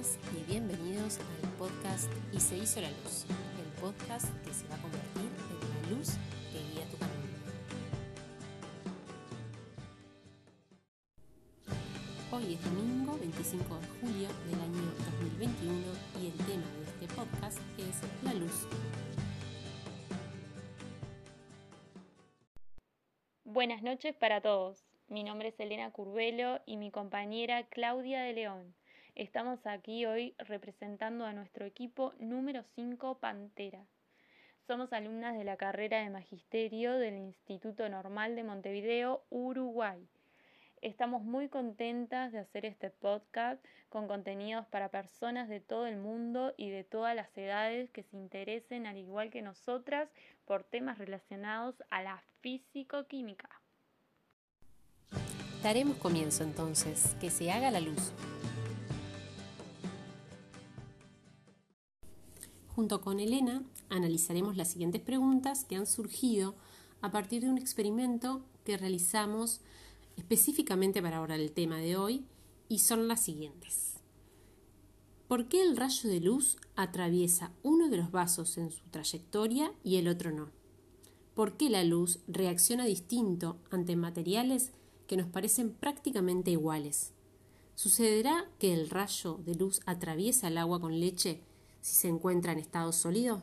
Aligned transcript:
y 0.00 0.50
bienvenidos 0.50 1.18
al 1.18 1.50
podcast 1.58 2.10
Y 2.32 2.40
se 2.40 2.56
hizo 2.56 2.80
la 2.80 2.88
luz, 2.88 3.26
el 3.58 3.82
podcast 3.82 4.28
que 4.46 4.54
se 4.54 4.66
va 4.68 4.76
a 4.76 4.78
convertir 4.78 5.28
en 5.50 5.90
la 5.90 5.90
luz 5.90 6.12
que 6.50 6.58
guía 6.72 6.88
tu 6.90 6.96
camino. 6.96 7.36
Hoy 12.32 12.54
es 12.54 12.64
domingo 12.64 13.18
25 13.18 13.78
de 13.78 13.86
julio 14.00 14.28
del 14.46 14.60
año 14.62 14.90
2021 15.20 15.76
y 16.22 16.26
el 16.28 16.46
tema 16.46 16.66
de 16.78 17.04
este 17.04 17.14
podcast 17.14 17.58
es 17.76 18.00
la 18.22 18.32
luz. 18.32 18.66
Buenas 23.44 23.82
noches 23.82 24.14
para 24.14 24.40
todos. 24.40 24.82
Mi 25.08 25.24
nombre 25.24 25.48
es 25.48 25.60
Elena 25.60 25.90
Curvelo 25.90 26.62
y 26.64 26.78
mi 26.78 26.90
compañera 26.90 27.64
Claudia 27.64 28.22
de 28.22 28.32
León. 28.32 28.79
Estamos 29.20 29.66
aquí 29.66 30.06
hoy 30.06 30.34
representando 30.38 31.26
a 31.26 31.34
nuestro 31.34 31.66
equipo 31.66 32.14
número 32.18 32.62
5 32.74 33.18
Pantera. 33.18 33.84
Somos 34.66 34.94
alumnas 34.94 35.36
de 35.36 35.44
la 35.44 35.58
carrera 35.58 36.02
de 36.02 36.08
Magisterio 36.08 36.94
del 36.94 37.18
Instituto 37.18 37.86
Normal 37.90 38.34
de 38.34 38.44
Montevideo, 38.44 39.22
Uruguay. 39.28 40.08
Estamos 40.80 41.22
muy 41.22 41.50
contentas 41.50 42.32
de 42.32 42.38
hacer 42.38 42.64
este 42.64 42.88
podcast 42.88 43.62
con 43.90 44.08
contenidos 44.08 44.64
para 44.68 44.88
personas 44.88 45.50
de 45.50 45.60
todo 45.60 45.86
el 45.86 45.98
mundo 45.98 46.54
y 46.56 46.70
de 46.70 46.82
todas 46.82 47.14
las 47.14 47.28
edades 47.36 47.90
que 47.90 48.04
se 48.04 48.16
interesen, 48.16 48.86
al 48.86 48.96
igual 48.96 49.28
que 49.28 49.42
nosotras, 49.42 50.08
por 50.46 50.64
temas 50.64 50.96
relacionados 50.96 51.74
a 51.90 52.00
la 52.00 52.22
físico-química. 52.40 53.50
Daremos 55.62 55.98
comienzo 55.98 56.42
entonces, 56.42 57.14
que 57.20 57.28
se 57.28 57.52
haga 57.52 57.70
la 57.70 57.80
luz. 57.80 58.14
Junto 62.80 63.02
con 63.02 63.20
Elena 63.20 63.62
analizaremos 63.90 64.56
las 64.56 64.68
siguientes 64.68 65.02
preguntas 65.02 65.66
que 65.66 65.76
han 65.76 65.84
surgido 65.84 66.54
a 67.02 67.10
partir 67.10 67.42
de 67.42 67.50
un 67.50 67.58
experimento 67.58 68.40
que 68.64 68.78
realizamos 68.78 69.60
específicamente 70.16 71.02
para 71.02 71.18
abordar 71.18 71.40
el 71.40 71.52
tema 71.52 71.76
de 71.76 71.98
hoy 71.98 72.24
y 72.70 72.78
son 72.78 73.06
las 73.06 73.22
siguientes. 73.22 73.96
¿Por 75.28 75.46
qué 75.46 75.60
el 75.60 75.76
rayo 75.76 76.08
de 76.08 76.20
luz 76.20 76.56
atraviesa 76.74 77.52
uno 77.62 77.90
de 77.90 77.98
los 77.98 78.10
vasos 78.12 78.56
en 78.56 78.70
su 78.70 78.82
trayectoria 78.88 79.74
y 79.84 79.96
el 79.96 80.08
otro 80.08 80.30
no? 80.30 80.48
¿Por 81.34 81.58
qué 81.58 81.68
la 81.68 81.84
luz 81.84 82.20
reacciona 82.28 82.86
distinto 82.86 83.58
ante 83.70 83.94
materiales 83.94 84.72
que 85.06 85.18
nos 85.18 85.26
parecen 85.26 85.74
prácticamente 85.74 86.50
iguales. 86.52 87.12
¿Sucederá 87.74 88.48
que 88.58 88.72
el 88.72 88.88
rayo 88.88 89.38
de 89.44 89.54
luz 89.54 89.80
atraviesa 89.84 90.48
el 90.48 90.56
agua 90.56 90.80
con 90.80 90.98
leche 90.98 91.42
si 91.80 91.94
se 91.94 92.08
encuentra 92.08 92.52
en 92.52 92.58
estado 92.58 92.92
sólido? 92.92 93.42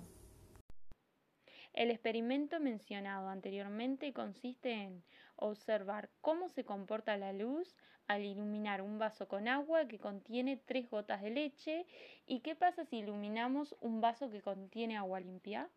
El 1.74 1.92
experimento 1.92 2.60
mencionado 2.60 3.30
anteriormente 3.30 4.12
consiste 4.12 4.72
en 4.72 5.04
observar 5.36 6.10
cómo 6.22 6.50
se 6.50 6.64
comporta 6.64 7.18
la 7.18 7.34
luz 7.34 7.76
al 8.08 8.24
iluminar 8.24 8.82
un 8.82 8.98
vaso 8.98 9.28
con 9.28 9.48
agua 9.48 9.88
que 9.88 10.00
contiene 10.00 10.58
tres 10.58 10.90
gotas 10.90 11.22
de 11.22 11.30
leche 11.30 11.86
y 12.26 12.40
qué 12.40 12.56
pasa 12.56 12.86
si 12.86 12.98
iluminamos 12.98 13.76
un 13.82 14.02
vaso 14.02 14.30
que 14.32 14.42
contiene 14.42 14.98
agua 14.98 15.20
limpia. 15.20 15.70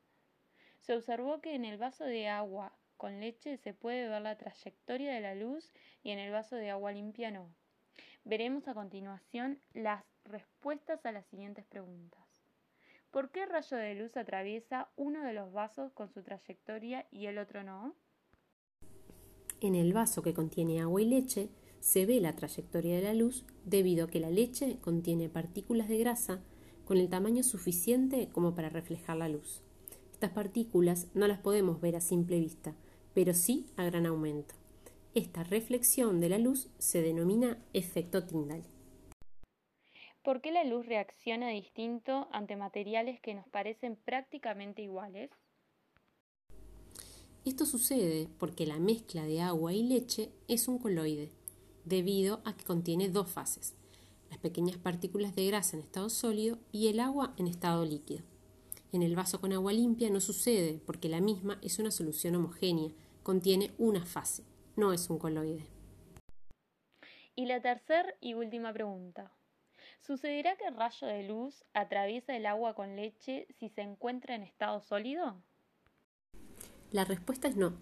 Se 0.79 0.95
observó 0.95 1.41
que 1.41 1.55
en 1.55 1.65
el 1.65 1.77
vaso 1.77 2.05
de 2.05 2.29
agua 2.29 2.73
con 2.97 3.21
leche 3.21 3.57
se 3.59 3.75
puede 3.75 4.09
ver 4.09 4.23
la 4.23 4.39
trayectoria 4.39 5.13
de 5.13 5.21
la 5.21 5.35
luz 5.35 5.73
y 6.03 6.11
en 6.11 6.19
el 6.19 6.33
vaso 6.33 6.57
de 6.57 6.71
agua 6.71 6.93
limpia 6.93 7.31
no. 7.31 7.51
Veremos 8.25 8.69
a 8.69 8.75
continuación 8.75 9.61
las 9.73 10.05
respuestas 10.25 11.05
a 11.05 11.13
las 11.13 11.27
siguientes 11.27 11.65
preguntas. 11.67 12.20
¿Por 13.11 13.31
qué 13.33 13.45
rayo 13.45 13.77
de 13.77 13.95
luz 13.97 14.17
atraviesa 14.17 14.89
uno 14.95 15.25
de 15.25 15.33
los 15.33 15.53
vasos 15.53 15.93
con 15.93 16.13
su 16.13 16.23
trayectoria 16.23 17.09
y 17.11 17.27
el 17.27 17.39
otro 17.39 17.65
no? 17.65 17.97
En 19.61 19.75
el 19.75 19.93
vaso 19.93 20.23
que 20.23 20.33
contiene 20.33 20.81
agua 20.81 21.03
y 21.03 21.07
leche 21.07 21.51
se 21.81 22.07
ve 22.07 22.21
la 22.21 22.37
trayectoria 22.37 22.97
de 22.97 23.03
la 23.03 23.15
luz 23.15 23.45
debido 23.65 24.05
a 24.05 24.09
que 24.09 24.21
la 24.21 24.31
leche 24.31 24.79
contiene 24.81 25.29
partículas 25.29 25.89
de 25.89 25.99
grasa 25.99 26.41
con 26.85 26.99
el 26.99 27.09
tamaño 27.09 27.43
suficiente 27.43 28.29
como 28.31 28.55
para 28.55 28.69
reflejar 28.69 29.17
la 29.17 29.29
luz. 29.29 29.63
Estas 30.13 30.31
partículas 30.31 31.09
no 31.15 31.27
las 31.27 31.41
podemos 31.41 31.81
ver 31.81 31.97
a 31.97 32.01
simple 32.01 32.39
vista, 32.39 32.75
pero 33.13 33.35
sí 33.35 33.67
a 33.77 33.85
gran 33.85 34.07
aumento. 34.07 34.55
Esta 35.15 35.43
reflexión 35.43 36.21
de 36.21 36.29
la 36.29 36.39
luz 36.39 36.69
se 36.79 37.03
denomina 37.03 37.59
efecto 37.73 38.25
Tyndall. 38.25 38.63
¿Por 40.31 40.43
qué 40.43 40.53
la 40.53 40.63
luz 40.63 40.87
reacciona 40.87 41.49
distinto 41.49 42.29
ante 42.31 42.55
materiales 42.55 43.21
que 43.21 43.35
nos 43.35 43.49
parecen 43.49 43.97
prácticamente 43.97 44.81
iguales? 44.81 45.29
Esto 47.45 47.67
sucede 47.67 48.29
porque 48.39 48.65
la 48.65 48.79
mezcla 48.79 49.25
de 49.25 49.41
agua 49.41 49.73
y 49.73 49.83
leche 49.83 50.31
es 50.47 50.69
un 50.69 50.79
coloide, 50.79 51.33
debido 51.85 52.43
a 52.45 52.57
que 52.57 52.63
contiene 52.63 53.09
dos 53.09 53.29
fases, 53.29 53.75
las 54.29 54.39
pequeñas 54.39 54.77
partículas 54.77 55.35
de 55.35 55.49
grasa 55.49 55.77
en 55.77 55.83
estado 55.83 56.09
sólido 56.09 56.61
y 56.71 56.87
el 56.87 57.01
agua 57.01 57.35
en 57.37 57.49
estado 57.49 57.85
líquido. 57.85 58.23
En 58.93 59.03
el 59.03 59.17
vaso 59.17 59.41
con 59.41 59.53
agua 59.53 59.73
limpia 59.73 60.11
no 60.11 60.21
sucede 60.21 60.81
porque 60.87 61.09
la 61.09 61.21
misma 61.21 61.59
es 61.61 61.81
una 61.81 61.91
solución 61.91 62.37
homogénea, 62.37 62.93
contiene 63.25 63.73
una 63.79 64.07
fase, 64.07 64.45
no 64.77 64.93
es 64.93 65.11
un 65.11 65.19
coloide. 65.19 65.67
Y 67.35 67.47
la 67.47 67.61
tercera 67.61 68.15
y 68.21 68.35
última 68.35 68.73
pregunta. 68.73 69.33
¿Sucederá 70.01 70.57
que 70.57 70.65
el 70.65 70.77
rayo 70.77 71.07
de 71.07 71.25
luz 71.25 71.63
atraviesa 71.75 72.35
el 72.35 72.47
agua 72.47 72.75
con 72.75 72.97
leche 72.97 73.47
si 73.59 73.69
se 73.69 73.83
encuentra 73.83 74.35
en 74.35 74.43
estado 74.43 74.81
sólido? 74.81 75.43
La 76.91 77.05
respuesta 77.05 77.49
es 77.49 77.57
no, 77.57 77.75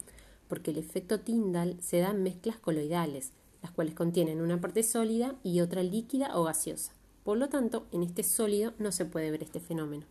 porque 0.48 0.72
el 0.72 0.78
efecto 0.78 1.20
Tyndall 1.20 1.80
se 1.80 2.00
da 2.00 2.10
en 2.10 2.24
mezclas 2.24 2.58
coloidales, 2.58 3.32
las 3.62 3.70
cuales 3.70 3.94
contienen 3.94 4.40
una 4.40 4.60
parte 4.60 4.82
sólida 4.82 5.36
y 5.44 5.60
otra 5.60 5.82
líquida 5.82 6.36
o 6.36 6.44
gaseosa. 6.44 6.92
Por 7.22 7.38
lo 7.38 7.48
tanto, 7.48 7.86
en 7.92 8.02
este 8.02 8.24
sólido 8.24 8.74
no 8.78 8.90
se 8.90 9.04
puede 9.04 9.30
ver 9.30 9.44
este 9.44 9.60
fenómeno. 9.60 10.04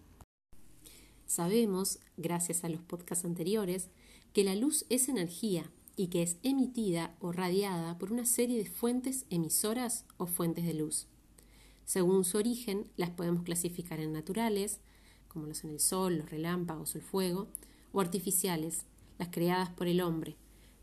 Sabemos, 1.25 1.99
gracias 2.15 2.63
a 2.63 2.69
los 2.69 2.81
podcasts 2.81 3.25
anteriores, 3.25 3.89
que 4.33 4.45
la 4.45 4.55
luz 4.55 4.85
es 4.89 5.09
energía 5.09 5.69
y 5.97 6.07
que 6.07 6.23
es 6.23 6.37
emitida 6.41 7.15
o 7.19 7.33
radiada 7.33 7.97
por 7.97 8.13
una 8.13 8.25
serie 8.25 8.57
de 8.57 8.69
fuentes 8.69 9.25
emisoras 9.29 10.05
o 10.17 10.25
fuentes 10.25 10.65
de 10.65 10.73
luz. 10.73 11.07
Según 11.87 12.25
su 12.25 12.37
origen, 12.37 12.91
las 12.97 13.11
podemos 13.11 13.43
clasificar 13.43 14.01
en 14.01 14.11
naturales, 14.11 14.81
como 15.29 15.45
lo 15.45 15.55
son 15.55 15.69
el 15.69 15.79
sol, 15.79 16.17
los 16.17 16.29
relámpagos 16.29 16.93
el 16.95 17.01
fuego, 17.01 17.47
o 17.93 18.01
artificiales, 18.01 18.83
las 19.17 19.29
creadas 19.29 19.69
por 19.69 19.87
el 19.87 20.01
hombre, 20.01 20.35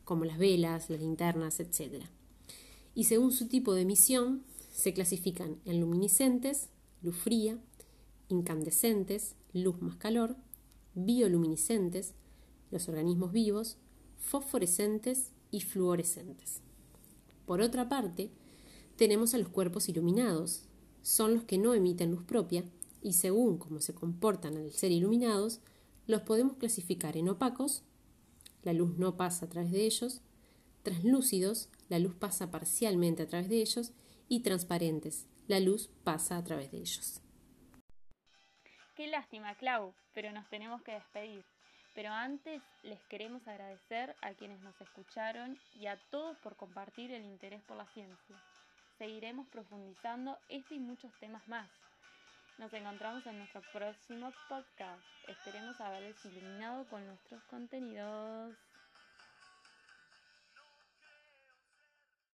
como 0.05 0.25
las 0.25 0.39
velas, 0.39 0.89
las 0.89 1.01
linternas, 1.01 1.61
etc. 1.61 2.07
Y 2.95 3.05
según 3.05 3.33
su 3.33 3.49
tipo 3.49 3.75
de 3.75 3.83
emisión, 3.83 4.45
se 4.73 4.95
clasifican 4.95 5.61
en 5.67 5.79
luminiscentes, 5.79 6.71
luz 7.03 7.17
fría, 7.17 7.59
incandescentes, 8.31 9.35
luz 9.53 9.83
más 9.83 9.97
calor, 9.97 10.37
bioluminiscentes, 10.95 12.15
los 12.71 12.89
organismos 12.89 13.31
vivos, 13.31 13.77
fosforescentes 14.17 15.33
y 15.51 15.61
fluorescentes. 15.61 16.63
Por 17.45 17.61
otra 17.61 17.91
parte, 17.91 18.31
tenemos 18.97 19.35
a 19.35 19.39
los 19.39 19.49
cuerpos 19.49 19.91
iluminados. 19.91 20.63
Son 21.05 21.35
los 21.35 21.45
que 21.45 21.59
no 21.59 21.75
emiten 21.75 22.13
luz 22.13 22.23
propia 22.25 22.65
y 23.03 23.13
según 23.13 23.59
cómo 23.59 23.83
se 23.83 23.95
comportan 23.95 24.57
al 24.57 24.73
ser 24.73 24.91
iluminados, 24.91 25.61
los 26.07 26.23
podemos 26.23 26.57
clasificar 26.57 27.19
en 27.19 27.29
opacos, 27.29 27.83
la 28.63 28.73
luz 28.73 28.97
no 28.97 29.15
pasa 29.15 29.45
a 29.45 29.49
través 29.51 29.71
de 29.71 29.85
ellos, 29.85 30.23
translúcidos, 30.83 31.69
la 31.91 31.99
luz 31.99 32.15
pasa 32.15 32.51
parcialmente 32.51 33.23
a 33.23 33.27
través 33.27 33.51
de 33.51 33.61
ellos, 33.61 33.93
y 34.29 34.41
transparentes, 34.41 35.27
la 35.47 35.61
luz 35.61 35.91
pasa 36.05 36.39
a 36.39 36.43
través 36.43 36.71
de 36.73 36.79
ellos. 36.79 37.21
Qué 38.97 39.07
lástima, 39.07 39.55
Clau, 39.57 39.93
pero 40.15 40.33
nos 40.33 40.49
tenemos 40.49 40.81
que 40.81 40.93
despedir. 40.93 41.45
Pero 41.95 42.13
antes 42.13 42.63
les 42.83 43.03
queremos 43.11 43.47
agradecer 43.47 44.17
a 44.23 44.33
quienes 44.33 44.59
nos 44.63 44.81
escucharon 44.81 45.59
y 45.75 45.87
a 45.87 45.99
todos 46.11 46.39
por 46.39 46.57
compartir 46.57 47.13
el 47.13 47.27
interés 47.27 47.63
por 47.65 47.77
la 47.77 47.87
ciencia. 47.89 48.43
Seguiremos 48.99 49.49
profundizando 49.49 50.39
este 50.49 50.77
y 50.77 50.79
muchos 50.79 51.13
temas 51.19 51.47
más. 51.49 51.69
Nos 52.59 52.73
encontramos 52.73 53.27
en 53.27 53.39
nuestro 53.39 53.61
próximo 53.73 54.33
podcast. 54.49 55.03
Esperemos 55.27 55.81
haberles 55.81 56.25
iluminado 56.25 56.87
con 56.89 57.05
nuestros 57.05 57.43
contenidos. 57.45 58.55